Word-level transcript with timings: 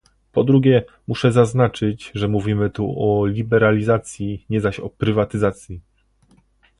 Po 0.31 0.43
drugie, 0.43 0.83
muszę 1.07 1.31
zaznaczyć, 1.31 2.11
że 2.15 2.27
mówimy 2.27 2.69
tu 2.69 2.93
o 3.03 3.25
liberalizacji, 3.25 4.45
nie 4.49 4.61
zaś 4.61 4.79
o 4.79 4.89
prywatyzacji 4.89 5.81